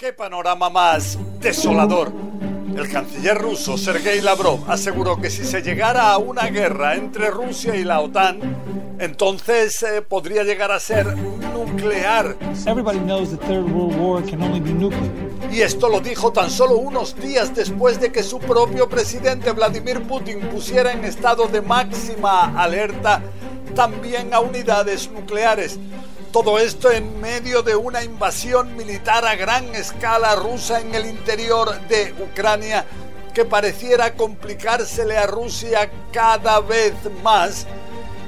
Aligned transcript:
¿Qué 0.00 0.14
panorama 0.14 0.70
más 0.70 1.18
desolador? 1.40 2.10
El 2.74 2.88
canciller 2.90 3.36
ruso 3.36 3.76
Sergei 3.76 4.22
Lavrov 4.22 4.60
aseguró 4.66 5.20
que 5.20 5.28
si 5.28 5.44
se 5.44 5.60
llegara 5.60 6.10
a 6.10 6.16
una 6.16 6.46
guerra 6.46 6.94
entre 6.94 7.28
Rusia 7.28 7.76
y 7.76 7.84
la 7.84 8.00
OTAN, 8.00 8.96
entonces 8.98 9.82
eh, 9.82 10.00
podría 10.00 10.42
llegar 10.42 10.72
a 10.72 10.80
ser 10.80 11.14
nuclear. 11.14 12.34
Everybody 12.66 13.00
knows 13.00 13.28
the 13.28 13.36
Third 13.46 13.70
World 13.70 14.00
War 14.00 14.24
can 14.24 14.42
only 14.42 14.60
be 14.60 14.72
nuclear. 14.72 15.12
Y 15.52 15.60
esto 15.60 15.90
lo 15.90 16.00
dijo 16.00 16.32
tan 16.32 16.48
solo 16.48 16.76
unos 16.78 17.14
días 17.14 17.54
después 17.54 18.00
de 18.00 18.10
que 18.10 18.22
su 18.22 18.38
propio 18.38 18.88
presidente 18.88 19.52
Vladimir 19.52 20.00
Putin 20.04 20.40
pusiera 20.48 20.92
en 20.92 21.04
estado 21.04 21.46
de 21.46 21.60
máxima 21.60 22.58
alerta 22.58 23.20
también 23.74 24.32
a 24.32 24.40
unidades 24.40 25.10
nucleares. 25.10 25.78
Todo 26.32 26.60
esto 26.60 26.92
en 26.92 27.20
medio 27.20 27.62
de 27.62 27.74
una 27.74 28.04
invasión 28.04 28.76
militar 28.76 29.26
a 29.26 29.34
gran 29.34 29.74
escala 29.74 30.36
rusa 30.36 30.80
en 30.80 30.94
el 30.94 31.06
interior 31.06 31.80
de 31.88 32.14
Ucrania 32.22 32.86
que 33.34 33.44
pareciera 33.44 34.14
complicársele 34.14 35.18
a 35.18 35.26
Rusia 35.26 35.90
cada 36.12 36.60
vez 36.60 36.94
más 37.24 37.66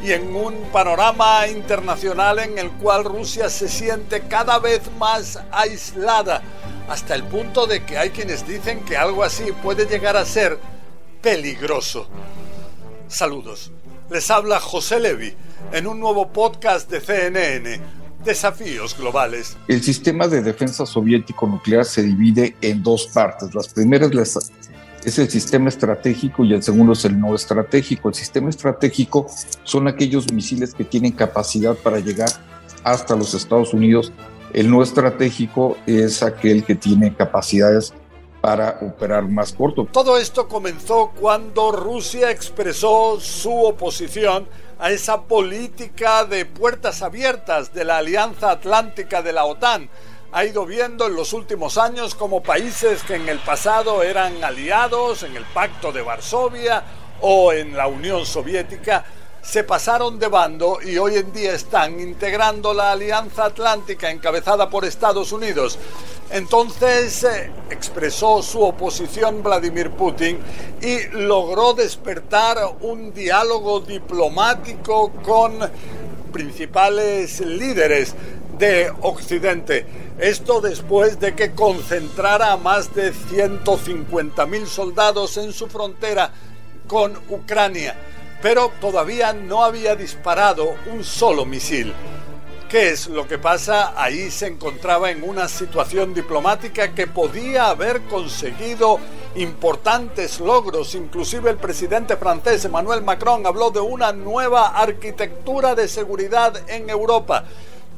y 0.03 0.11
en 0.11 0.35
un 0.35 0.55
panorama 0.73 1.47
internacional 1.47 2.41
en 2.41 2.59
el 2.59 2.73
cual 2.73 3.05
Rusia 3.05 3.49
se 3.49 3.69
siente 3.69 4.23
cada 4.23 4.59
vez 4.59 4.83
más 4.99 5.39
aislada, 5.53 6.43
hasta 6.89 7.15
el 7.15 7.23
punto 7.23 7.69
de 7.69 7.85
que 7.85 7.99
hay 7.99 8.11
quienes 8.11 8.45
dicen 8.49 8.85
que 8.85 8.97
algo 8.97 9.23
así 9.23 9.53
puede 9.63 9.87
llegar 9.87 10.17
a 10.17 10.25
ser 10.25 10.59
peligroso. 11.21 12.09
Saludos. 13.07 13.71
Les 14.11 14.31
habla 14.31 14.61
José 14.61 15.01
Levi 15.01 15.33
en 15.73 15.87
un 15.87 15.99
nuevo 15.99 16.29
podcast 16.33 16.91
de 16.91 17.01
CNN, 17.01 17.81
Desafíos 18.25 18.97
Globales. 18.97 19.57
El 19.69 19.83
sistema 19.83 20.29
de 20.29 20.43
defensa 20.43 20.85
soviético 20.85 21.47
nuclear 21.47 21.85
se 21.85 22.03
divide 22.03 22.57
en 22.61 22.83
dos 22.83 23.07
partes. 23.07 23.55
Las 23.55 23.69
primeras 23.69 24.11
es 25.05 25.19
el 25.19 25.31
sistema 25.31 25.69
estratégico 25.69 26.45
y 26.45 26.53
el 26.53 26.63
segundo 26.63 26.93
es 26.93 27.05
el 27.05 27.19
no 27.19 27.35
estratégico. 27.35 28.09
El 28.09 28.15
sistema 28.15 28.51
estratégico 28.51 29.27
son 29.65 29.89
aquellos 29.89 30.33
misiles 30.33 30.75
que 30.75 30.85
tienen 30.85 31.13
capacidad 31.13 31.75
para 31.75 31.99
llegar 31.99 32.29
hasta 32.85 33.17
los 33.17 33.35
Estados 33.35 33.73
Unidos. 33.73 34.13
El 34.53 34.71
no 34.71 34.83
estratégico 34.83 35.79
es 35.87 36.23
aquel 36.23 36.65
que 36.65 36.75
tiene 36.75 37.15
capacidades 37.15 37.95
para 38.43 38.79
operar 38.83 39.23
más 39.29 39.53
corto. 39.53 39.87
Todo 39.91 40.19
esto 40.19 40.49
comenzó 40.49 41.13
cuando 41.19 41.71
Rusia 41.71 42.31
expresó 42.33 43.19
su 43.21 43.65
oposición 43.65 44.49
a 44.81 44.91
esa 44.91 45.23
política 45.23 46.25
de 46.25 46.45
puertas 46.45 47.03
abiertas 47.03 47.73
de 47.73 47.85
la 47.85 47.99
Alianza 47.99 48.51
Atlántica 48.51 49.23
de 49.23 49.33
la 49.33 49.45
OTAN. 49.45 49.89
Ha 50.33 50.45
ido 50.45 50.67
viendo 50.67 51.07
en 51.07 51.15
los 51.15 51.33
últimos 51.33 51.79
años 51.79 52.17
como 52.17 52.43
países 52.43 53.05
que 53.05 53.15
en 53.15 53.29
el 53.29 53.39
pasado 53.39 54.03
eran 54.03 54.43
aliados 54.43 55.23
en 55.23 55.37
el 55.37 55.45
Pacto 55.45 55.93
de 55.93 56.03
Varsovia 56.03 56.83
o 57.21 57.53
en 57.53 57.77
la 57.77 57.87
Unión 57.87 58.27
Soviética, 58.27 59.05
se 59.43 59.65
pasaron 59.65 60.21
de 60.21 60.29
bando 60.29 60.79
y 60.83 60.99
hoy 60.99 61.17
en 61.17 61.33
día 61.33 61.53
están 61.53 61.99
integrando 61.99 62.73
la 62.73 62.93
Alianza 62.93 63.47
Atlántica 63.47 64.11
encabezada 64.11 64.71
por 64.71 64.85
Estados 64.85 65.33
Unidos. 65.33 65.79
Entonces 66.33 67.25
eh, 67.25 67.51
expresó 67.71 68.43
su 68.43 68.63
oposición 68.63 69.43
Vladimir 69.43 69.91
Putin 69.91 70.39
y 70.81 71.09
logró 71.13 71.75
despertar 71.75 72.59
un 72.81 73.13
diálogo 73.13 73.81
diplomático 73.81 75.13
con 75.23 75.59
principales 76.33 77.41
líderes 77.41 78.15
de 78.59 78.91
Occidente. 79.03 79.87
Esto 80.19 80.61
después 80.61 81.21
de 81.21 81.35
que 81.35 81.53
concentrara 81.53 82.53
a 82.53 82.57
más 82.57 82.95
de 82.95 83.13
150.000 83.13 84.67
soldados 84.67 85.37
en 85.37 85.53
su 85.53 85.69
frontera 85.69 86.33
con 86.87 87.17
Ucrania 87.29 87.95
pero 88.43 88.73
todavía 88.81 89.33
no 89.33 89.65
había 89.65 89.95
disparado 89.95 90.75
un 90.93 91.05
solo 91.05 91.47
misil. 91.47 91.95
¿Qué 92.73 92.89
es 92.89 93.09
lo 93.09 93.29
que 93.29 93.37
pasa? 93.37 93.93
Ahí 94.03 94.31
se 94.31 94.47
encontraba 94.47 95.11
en 95.11 95.29
una 95.29 95.47
situación 95.47 96.15
diplomática 96.15 96.95
que 96.95 97.07
podía 97.07 97.69
haber 97.69 98.01
conseguido 98.05 98.99
importantes 99.35 100.41
logros. 100.41 100.95
Inclusive 100.95 101.51
el 101.51 101.59
presidente 101.59 102.17
francés 102.17 102.65
Emmanuel 102.65 103.03
Macron 103.03 103.47
habló 103.47 103.71
de 103.71 103.81
una 103.81 104.15
nueva 104.15 104.69
arquitectura 104.69 105.75
de 105.75 105.87
seguridad 105.87 106.67
en 106.67 106.89
Europa. 106.89 107.45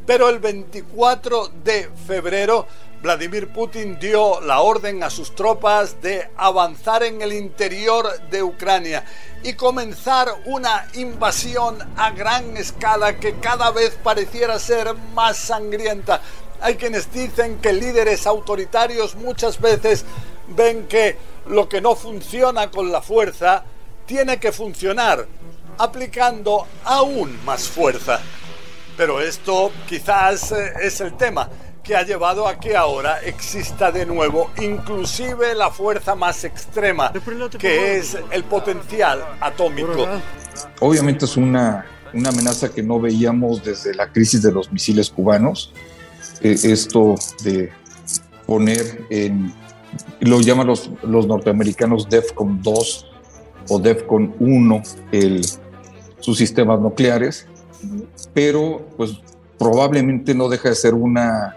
Pero 0.06 0.28
el 0.28 0.40
24 0.40 1.52
de 1.62 1.88
febrero 2.08 2.66
Vladimir 3.04 3.48
Putin 3.48 3.98
dio 3.98 4.40
la 4.40 4.62
orden 4.62 5.02
a 5.02 5.10
sus 5.10 5.34
tropas 5.34 6.00
de 6.00 6.26
avanzar 6.38 7.02
en 7.02 7.20
el 7.20 7.34
interior 7.34 8.08
de 8.30 8.42
Ucrania 8.42 9.04
y 9.42 9.52
comenzar 9.52 10.34
una 10.46 10.88
invasión 10.94 11.76
a 11.98 12.12
gran 12.12 12.56
escala 12.56 13.20
que 13.20 13.38
cada 13.40 13.70
vez 13.72 13.90
pareciera 14.02 14.58
ser 14.58 14.94
más 15.12 15.36
sangrienta. 15.36 16.22
Hay 16.62 16.76
quienes 16.76 17.12
dicen 17.12 17.58
que 17.58 17.74
líderes 17.74 18.26
autoritarios 18.26 19.16
muchas 19.16 19.60
veces 19.60 20.06
ven 20.56 20.86
que 20.88 21.18
lo 21.48 21.68
que 21.68 21.82
no 21.82 21.96
funciona 21.96 22.70
con 22.70 22.90
la 22.90 23.02
fuerza 23.02 23.64
tiene 24.06 24.40
que 24.40 24.50
funcionar 24.50 25.26
aplicando 25.76 26.66
aún 26.84 27.38
más 27.44 27.68
fuerza. 27.68 28.22
Pero 28.96 29.20
esto 29.20 29.72
quizás 29.86 30.52
eh, 30.52 30.72
es 30.80 31.00
el 31.02 31.18
tema 31.18 31.50
que 31.84 31.94
ha 31.94 32.02
llevado 32.02 32.48
a 32.48 32.58
que 32.58 32.74
ahora 32.74 33.20
exista 33.22 33.92
de 33.92 34.06
nuevo 34.06 34.50
inclusive 34.60 35.54
la 35.54 35.70
fuerza 35.70 36.14
más 36.14 36.42
extrema, 36.42 37.12
que 37.58 37.98
es 37.98 38.16
el 38.30 38.42
potencial 38.44 39.22
atómico. 39.38 40.08
Obviamente 40.80 41.26
es 41.26 41.36
una, 41.36 41.84
una 42.14 42.30
amenaza 42.30 42.70
que 42.70 42.82
no 42.82 42.98
veíamos 42.98 43.62
desde 43.62 43.94
la 43.94 44.10
crisis 44.10 44.42
de 44.42 44.50
los 44.50 44.72
misiles 44.72 45.10
cubanos. 45.10 45.72
Eh, 46.40 46.56
esto 46.64 47.16
de 47.44 47.70
poner 48.46 49.04
en, 49.10 49.52
lo 50.20 50.40
llaman 50.40 50.66
los, 50.66 50.90
los 51.02 51.26
norteamericanos 51.26 52.08
DEFCON 52.08 52.62
2 52.62 53.06
o 53.68 53.78
DEFCON 53.78 54.34
1 54.40 54.82
el, 55.12 55.44
sus 56.18 56.38
sistemas 56.38 56.80
nucleares, 56.80 57.46
pero 58.32 58.86
pues 58.96 59.20
probablemente 59.58 60.34
no 60.34 60.48
deja 60.48 60.70
de 60.70 60.74
ser 60.74 60.94
una 60.94 61.56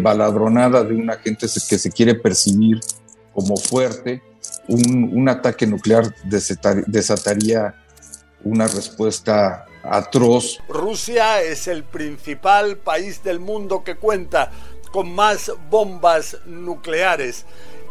baladronada 0.00 0.82
de 0.82 0.94
una 0.94 1.16
gente 1.16 1.46
que 1.46 1.78
se 1.78 1.90
quiere 1.90 2.14
percibir 2.14 2.80
como 3.32 3.56
fuerte, 3.56 4.22
un, 4.68 5.28
ataque 5.28 5.66
nuclear 5.66 6.14
desataría 6.86 7.74
una 8.44 8.66
respuesta 8.66 9.66
atroz. 9.82 10.58
Rusia 10.68 11.42
es 11.42 11.68
el 11.68 11.84
principal 11.84 12.76
país 12.76 13.22
del 13.22 13.40
mundo 13.40 13.84
que 13.84 13.96
cuenta 13.96 14.50
con 14.92 15.14
más 15.14 15.52
bombas 15.70 16.38
nucleares 16.46 17.44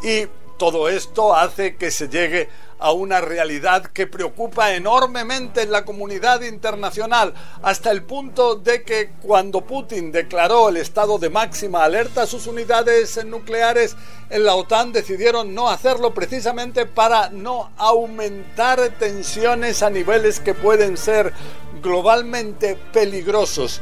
y 0.04 0.28
todo 0.58 0.90
esto 0.90 1.36
hace 1.36 1.76
que 1.76 1.92
se 1.92 2.08
llegue 2.08 2.44
a 2.44 2.50
una 2.80 3.22
realidad 3.22 3.86
que 3.88 4.08
preocupa 4.08 4.74
enormemente 4.76 5.64
en 5.64 5.72
la 5.72 5.86
comunidad 5.86 6.42
internacional, 6.42 7.34
hasta 7.64 7.92
el 7.92 8.04
punto 8.04 8.56
de 8.56 8.84
que 8.84 9.12
cuando 9.22 9.62
Putin 9.62 10.12
declaró 10.12 10.70
el 10.70 10.78
estado 10.78 11.18
de 11.18 11.30
máxima 11.30 11.84
alerta, 11.84 12.26
sus 12.28 12.48
unidades 12.48 13.24
nucleares 13.26 13.96
en 14.30 14.44
la 14.44 14.56
OTAN 14.56 14.92
decidieron 14.92 15.54
no 15.54 15.70
hacerlo 15.70 16.14
precisamente 16.14 16.86
para 16.86 17.30
no 17.30 17.72
aumentar 17.78 18.90
tensiones 19.00 19.82
a 19.82 19.90
niveles 19.90 20.40
que 20.40 20.54
pueden 20.54 20.98
ser 20.98 21.34
globalmente 21.82 22.78
peligrosos. 22.92 23.82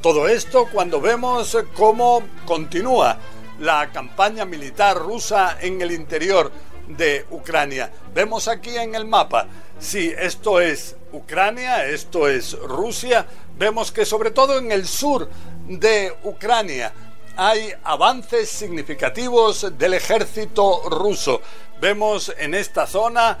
Todo 0.00 0.28
esto 0.28 0.68
cuando 0.72 1.00
vemos 1.00 1.56
cómo 1.74 2.22
continúa 2.46 3.18
la 3.58 3.90
campaña 3.90 4.44
militar 4.44 4.96
rusa 4.96 5.58
en 5.60 5.82
el 5.82 5.90
interior 5.90 6.52
de 6.88 7.26
Ucrania. 7.30 7.90
Vemos 8.14 8.48
aquí 8.48 8.76
en 8.76 8.94
el 8.94 9.04
mapa, 9.04 9.46
si 9.78 10.08
esto 10.18 10.60
es 10.60 10.96
Ucrania, 11.12 11.86
esto 11.86 12.28
es 12.28 12.58
Rusia, 12.58 13.26
vemos 13.58 13.92
que 13.92 14.04
sobre 14.04 14.30
todo 14.30 14.58
en 14.58 14.72
el 14.72 14.86
sur 14.86 15.28
de 15.66 16.14
Ucrania 16.24 16.92
hay 17.38 17.72
avances 17.84 18.50
significativos 18.50 19.78
del 19.78 19.94
ejército 19.94 20.82
ruso. 20.90 21.40
Vemos 21.80 22.34
en 22.36 22.52
esta 22.52 22.84
zona 22.84 23.38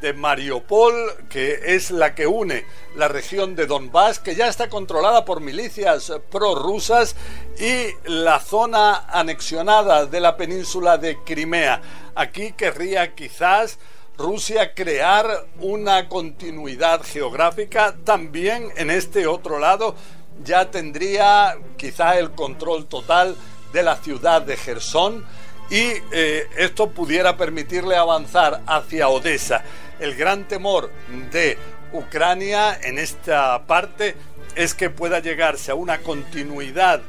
de 0.00 0.12
Mariupol, 0.12 1.26
que 1.28 1.58
es 1.74 1.90
la 1.90 2.14
que 2.14 2.28
une 2.28 2.64
la 2.94 3.08
región 3.08 3.56
de 3.56 3.66
Donbass, 3.66 4.20
que 4.20 4.36
ya 4.36 4.46
está 4.46 4.68
controlada 4.68 5.24
por 5.24 5.40
milicias 5.40 6.12
prorrusas, 6.30 7.16
y 7.58 7.88
la 8.04 8.38
zona 8.38 9.06
anexionada 9.08 10.06
de 10.06 10.20
la 10.20 10.36
península 10.36 10.96
de 10.96 11.18
Crimea. 11.24 11.82
Aquí 12.14 12.52
querría 12.52 13.16
quizás 13.16 13.80
Rusia 14.16 14.74
crear 14.74 15.46
una 15.58 16.08
continuidad 16.08 17.02
geográfica 17.02 17.96
también 18.04 18.70
en 18.76 18.90
este 18.90 19.26
otro 19.26 19.58
lado 19.58 19.96
ya 20.44 20.70
tendría 20.70 21.56
quizá 21.76 22.18
el 22.18 22.32
control 22.32 22.86
total 22.86 23.36
de 23.72 23.82
la 23.82 23.96
ciudad 23.96 24.42
de 24.42 24.56
Gerson 24.56 25.24
y 25.70 25.92
eh, 26.12 26.48
esto 26.56 26.90
pudiera 26.90 27.36
permitirle 27.36 27.96
avanzar 27.96 28.62
hacia 28.66 29.08
Odessa. 29.08 29.62
El 30.00 30.16
gran 30.16 30.48
temor 30.48 30.90
de 31.30 31.56
Ucrania 31.92 32.78
en 32.82 32.98
esta 32.98 33.64
parte 33.66 34.16
es 34.54 34.74
que 34.74 34.90
pueda 34.90 35.20
llegarse 35.20 35.70
a 35.70 35.76
una 35.76 35.98
continuidad 35.98 37.02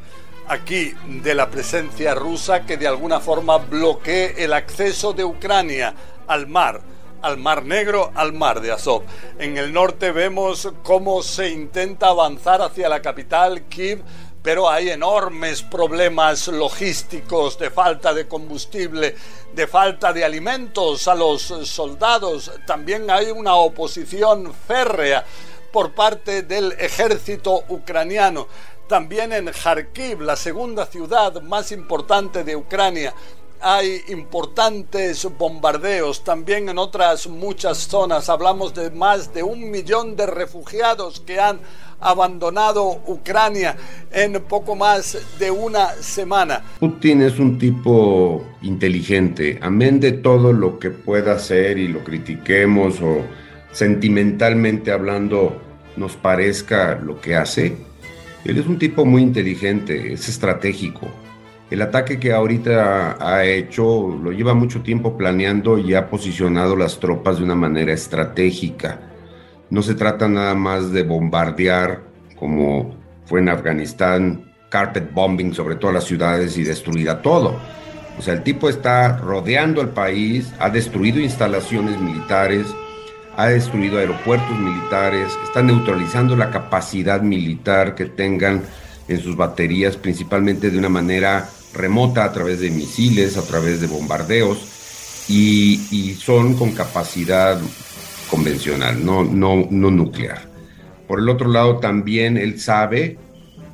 aquí 0.48 0.94
de 1.08 1.34
la 1.34 1.50
presencia 1.50 2.14
rusa 2.14 2.66
que 2.66 2.78
de 2.78 2.88
alguna 2.88 3.20
forma 3.20 3.58
bloquee 3.58 4.36
el 4.38 4.54
acceso 4.54 5.14
de 5.14 5.24
Ucrania 5.24 5.94
al 6.28 6.48
mar, 6.48 6.82
al 7.22 7.38
Mar 7.38 7.66
Negro, 7.66 8.12
al 8.16 8.34
Mar 8.34 8.62
de 8.62 8.72
Azov. 8.72 9.04
En 9.40 9.58
el 9.58 9.74
norte 9.74 10.12
vemos 10.12 10.68
cómo 10.84 11.22
se 11.24 11.50
intenta 11.50 12.08
avanzar 12.08 12.62
hacia 12.62 12.90
la 12.90 13.02
capital, 13.02 13.64
Kiev, 13.64 14.04
pero 14.42 14.70
hay 14.70 14.90
enormes 14.90 15.62
problemas 15.62 16.48
logísticos 16.48 17.60
de 17.60 17.70
falta 17.70 18.14
de 18.14 18.28
combustible, 18.28 19.16
de 19.54 19.68
falta 19.68 20.12
de 20.14 20.26
alimentos 20.26 21.08
a 21.08 21.16
los 21.16 21.42
soldados. 21.42 22.52
También 22.66 23.10
hay 23.12 23.30
una 23.30 23.56
oposición 23.56 24.54
férrea 24.54 25.24
por 25.72 25.94
parte 25.94 26.42
del 26.42 26.74
ejército 26.74 27.64
ucraniano. 27.70 28.48
También 28.88 29.32
en 29.32 29.46
Kharkiv, 29.46 30.22
la 30.22 30.36
segunda 30.36 30.86
ciudad 30.86 31.42
más 31.42 31.72
importante 31.72 32.44
de 32.44 32.56
Ucrania, 32.56 33.14
hay 33.62 34.02
importantes 34.10 35.28
bombardeos, 35.38 36.24
también 36.24 36.70
en 36.70 36.78
otras 36.78 37.28
muchas 37.28 37.78
zonas. 37.78 38.30
Hablamos 38.30 38.74
de 38.74 38.90
más 38.92 39.34
de 39.34 39.44
un 39.44 39.70
millón 39.70 40.16
de 40.16 40.26
refugiados 40.26 41.20
que 41.20 41.40
han 41.40 41.60
abandonado 42.00 43.02
Ucrania 43.06 43.78
en 44.12 44.42
poco 44.48 44.76
más 44.76 45.18
de 45.38 45.52
una 45.52 45.90
semana. 46.02 46.64
Putin 46.80 47.22
es 47.22 47.38
un 47.38 47.60
tipo 47.60 48.44
inteligente, 48.64 49.60
amén 49.62 50.00
de 50.00 50.14
todo 50.14 50.52
lo 50.52 50.80
que 50.80 50.90
pueda 50.90 51.34
hacer 51.34 51.78
y 51.78 51.88
lo 51.88 52.04
critiquemos 52.04 53.00
o 53.02 53.24
sentimentalmente 53.72 54.92
hablando 54.92 55.62
nos 55.96 56.16
parezca 56.16 56.96
lo 56.96 57.22
que 57.22 57.36
hace. 57.36 57.76
Él 58.44 58.58
es 58.58 58.66
un 58.66 58.80
tipo 58.80 59.06
muy 59.06 59.22
inteligente, 59.22 60.14
es 60.14 60.28
estratégico 60.28 61.08
el 61.72 61.82
ataque 61.82 62.20
que 62.20 62.34
ahorita 62.34 63.16
ha 63.18 63.46
hecho 63.46 64.10
lo 64.22 64.34
lleva 64.34 64.54
mucho 64.54 64.82
tiempo 64.82 65.18
planeando 65.18 65.78
y 65.78 65.94
ha 65.94 66.10
posicionado 66.10 66.76
las 66.76 67.00
tropas 67.00 67.38
de 67.38 67.46
una 67.46 67.56
manera 67.56 67.94
estratégica. 67.94 69.00
No 69.70 69.82
se 69.82 69.96
trata 69.96 70.28
nada 70.28 70.54
más 70.54 70.92
de 70.92 71.04
bombardear 71.04 72.02
como 72.36 72.94
fue 73.24 73.40
en 73.40 73.48
Afganistán, 73.48 74.52
carpet 74.70 75.14
bombing 75.14 75.54
sobre 75.54 75.76
todas 75.76 75.94
las 75.94 76.04
ciudades 76.04 76.58
y 76.58 76.64
destruir 76.64 77.10
a 77.10 77.22
todo. 77.22 77.56
O 78.20 78.22
sea, 78.22 78.34
el 78.34 78.44
tipo 78.44 78.68
está 78.68 79.16
rodeando 79.18 79.80
el 79.80 79.90
país, 79.90 80.52
ha 80.60 80.70
destruido 80.70 81.22
instalaciones 81.22 82.02
militares, 82.02 82.68
ha 83.38 83.48
destruido 83.48 83.98
aeropuertos 83.98 84.60
militares, 84.60 85.32
está 85.46 85.62
neutralizando 85.62 86.36
la 86.36 86.52
capacidad 86.52 87.22
militar 87.22 87.96
que 87.96 88.08
tengan 88.08 88.64
en 89.08 89.20
sus 89.22 89.38
baterías, 89.38 89.96
principalmente 89.96 90.70
de 90.70 90.78
una 90.78 90.90
manera 90.90 91.48
remota 91.74 92.26
a 92.26 92.34
través 92.34 92.60
de 92.60 92.70
misiles, 92.70 93.38
a 93.38 93.44
través 93.44 93.82
de 93.82 93.88
bombardeos 93.88 94.60
y, 95.28 96.18
son 96.20 96.56
con 96.56 96.72
capacidad 96.72 97.60
convencional, 98.30 99.04
no, 99.04 99.24
no, 99.24 99.68
no 99.70 99.92
nuclear. 99.92 100.42
Por 101.08 101.20
el 101.20 101.30
otro 101.30 101.50
lado, 101.50 101.78
también 101.78 102.38
él 102.38 102.60
sabe 102.60 103.18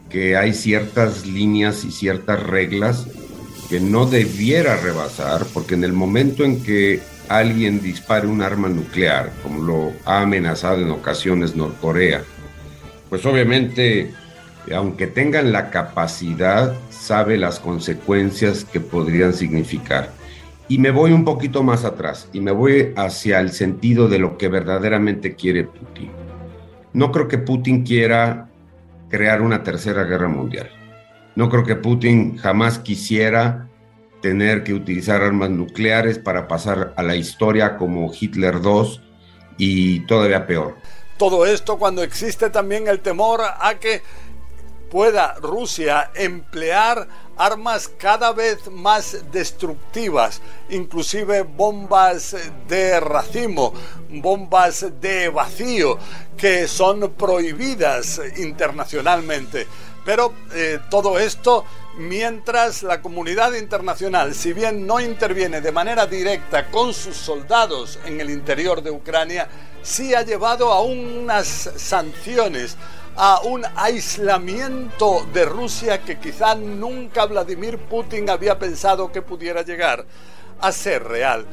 que 0.10 0.38
hay 0.38 0.54
ciertas 0.54 1.26
líneas 1.26 1.84
y 1.84 1.92
ciertas 1.92 2.42
reglas 2.42 3.08
que 3.70 3.80
no 3.80 4.06
debiera 4.06 4.78
rebasar, 4.78 5.46
porque 5.54 5.76
en 5.76 5.84
el 5.84 5.94
momento 5.94 6.44
en 6.44 6.64
que 6.64 7.02
alguien 7.28 7.82
dispare 7.82 8.28
un 8.28 8.42
arma 8.42 8.70
nuclear, 8.70 9.32
como 9.44 9.64
lo 9.64 9.94
ha 10.06 10.22
amenazado 10.22 10.82
en 10.82 10.90
ocasiones 10.90 11.56
Norcorea, 11.56 12.24
pues 13.10 13.26
obviamente, 13.26 14.14
aunque 14.74 15.08
tengan 15.08 15.52
la 15.52 15.70
capacidad, 15.70 16.74
sabe 16.90 17.38
las 17.38 17.60
consecuencias 17.60 18.66
que 18.66 18.80
podrían 18.80 19.34
significar. 19.34 20.12
Y 20.68 20.80
me 20.80 20.92
voy 20.92 21.12
un 21.12 21.24
poquito 21.24 21.64
más 21.64 21.86
atrás 21.86 22.28
y 22.34 22.42
me 22.42 22.52
voy 22.52 22.94
hacia 22.98 23.40
el 23.40 23.52
sentido 23.52 24.10
de 24.10 24.20
lo 24.20 24.38
que 24.38 24.50
verdaderamente 24.50 25.36
quiere 25.36 25.64
Putin. 25.64 26.12
No 26.94 27.12
creo 27.12 27.28
que 27.28 27.38
Putin 27.38 27.84
quiera 27.84 28.50
crear 29.10 29.42
una 29.42 29.64
tercera 29.64 30.04
guerra 30.04 30.28
mundial. 30.28 30.70
No 31.36 31.50
creo 31.50 31.64
que 31.64 31.76
Putin 31.76 32.38
jamás 32.38 32.80
quisiera 32.80 33.70
tener 34.22 34.64
que 34.64 34.74
utilizar 34.74 35.22
armas 35.22 35.52
nucleares 35.52 36.20
para 36.20 36.48
pasar 36.48 36.94
a 36.98 37.04
la 37.04 37.16
historia 37.16 37.78
como 37.78 38.12
Hitler 38.12 38.56
II 38.64 39.00
y 39.58 40.00
todavía 40.02 40.48
peor. 40.48 40.76
Todo 41.18 41.46
esto 41.46 41.78
cuando 41.78 42.04
existe 42.04 42.50
también 42.50 42.88
el 42.88 43.00
temor 43.00 43.42
a 43.42 43.76
que 43.80 44.02
pueda 44.90 45.36
Rusia 45.36 46.12
emplear 46.16 47.08
armas 47.38 47.88
cada 47.88 48.32
vez 48.34 48.70
más 48.72 49.32
destructivas, 49.32 50.42
inclusive 50.70 51.44
bombas 51.44 52.36
de 52.68 53.00
racimo, 53.00 53.74
bombas 54.10 54.86
de 55.00 55.30
vacío, 55.30 55.98
que 56.36 56.68
son 56.68 57.14
prohibidas 57.14 58.20
internacionalmente. 58.38 59.68
Pero 60.08 60.34
eh, 60.54 60.80
todo 60.90 61.20
esto 61.20 61.66
mientras 61.98 62.82
la 62.82 63.02
comunidad 63.02 63.52
internacional, 63.56 64.34
si 64.34 64.54
bien 64.54 64.88
no 64.88 65.02
interviene 65.02 65.60
de 65.60 65.74
manera 65.74 66.08
directa 66.08 66.68
con 66.72 66.94
sus 66.94 67.18
soldados 67.18 68.00
en 68.06 68.22
el 68.22 68.30
interior 68.30 68.82
de 68.82 68.90
Ucrania, 68.90 69.50
sí 69.84 70.16
ha 70.16 70.22
llevado 70.22 70.72
a 70.72 70.82
unas 70.82 71.72
sanciones 71.76 72.78
a 73.18 73.42
un 73.42 73.66
aislamiento 73.76 75.28
de 75.34 75.44
Rusia 75.44 76.02
que 76.02 76.18
quizá 76.18 76.56
nunca 76.56 77.26
Vladimir 77.26 77.78
Putin 77.78 78.30
había 78.30 78.58
pensado 78.58 79.12
que 79.12 79.22
pudiera 79.22 79.62
llegar 79.64 80.06
a 80.62 80.72
ser 80.72 81.04
real. 81.04 81.46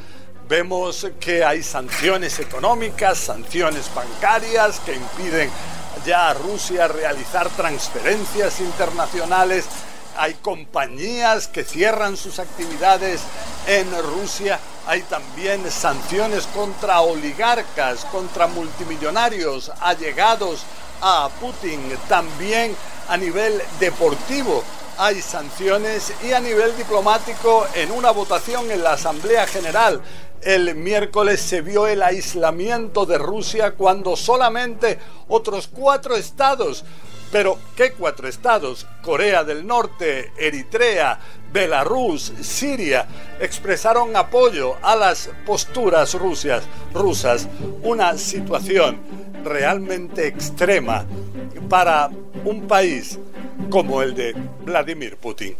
Vemos 0.48 1.10
que 1.18 1.42
hay 1.42 1.60
sanciones 1.64 2.38
económicas, 2.38 3.18
sanciones 3.18 3.92
bancarias 3.92 4.78
que 4.78 4.94
impiden 4.94 5.50
ya 6.04 6.30
a 6.30 6.34
Rusia 6.34 6.88
realizar 6.88 7.48
transferencias 7.50 8.60
internacionales. 8.60 9.64
Hay 10.16 10.34
compañías 10.34 11.48
que 11.48 11.64
cierran 11.64 12.16
sus 12.16 12.38
actividades 12.38 13.22
en 13.66 13.90
Rusia. 14.02 14.60
Hay 14.86 15.02
también 15.02 15.70
sanciones 15.70 16.46
contra 16.48 17.00
oligarcas, 17.00 18.04
contra 18.06 18.46
multimillonarios 18.46 19.72
allegados 19.80 20.64
a 21.00 21.28
Putin, 21.40 21.80
también 22.08 22.76
a 23.08 23.16
nivel 23.16 23.60
deportivo. 23.80 24.62
hay 24.96 25.20
sanciones 25.20 26.12
y 26.22 26.32
a 26.32 26.38
nivel 26.38 26.76
diplomático 26.76 27.66
en 27.74 27.90
una 27.90 28.12
votación 28.12 28.70
en 28.70 28.84
la 28.84 28.92
Asamblea 28.92 29.44
General 29.44 30.00
el 30.44 30.74
miércoles 30.74 31.40
se 31.40 31.60
vio 31.60 31.86
el 31.86 32.02
aislamiento 32.02 33.06
de 33.06 33.18
Rusia 33.18 33.72
cuando 33.72 34.16
solamente 34.16 34.98
otros 35.28 35.68
cuatro 35.68 36.16
estados 36.16 36.84
pero, 37.34 37.58
¿qué 37.74 37.90
cuatro 37.90 38.28
estados? 38.28 38.86
Corea 39.02 39.42
del 39.42 39.66
Norte, 39.66 40.30
Eritrea, 40.38 41.18
Belarus, 41.52 42.32
Siria, 42.40 43.08
expresaron 43.40 44.14
apoyo 44.14 44.76
a 44.80 44.94
las 44.94 45.30
posturas 45.44 46.14
rusas, 46.14 46.62
rusas, 46.92 47.48
una 47.82 48.16
situación 48.18 49.00
realmente 49.42 50.28
extrema 50.28 51.06
para 51.68 52.08
un 52.44 52.68
país 52.68 53.18
como 53.68 54.00
el 54.00 54.14
de 54.14 54.36
Vladimir 54.64 55.16
Putin. 55.16 55.56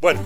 Bueno, 0.00 0.20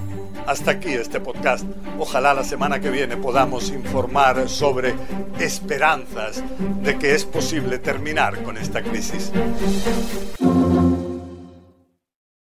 hasta 0.47 0.71
aquí 0.71 0.91
este 0.91 1.19
podcast. 1.19 1.65
Ojalá 1.99 2.33
la 2.33 2.45
semana 2.45 2.79
que 2.79 2.91
viene 2.91 3.17
podamos 3.17 3.71
informar 3.71 4.49
sobre 4.49 4.95
esperanzas 5.41 6.45
de 6.85 6.97
que 6.97 7.13
es 7.13 7.25
posible 7.25 7.81
terminar 7.81 8.41
con 8.45 8.57
esta 8.57 8.83
crisis. 8.83 9.33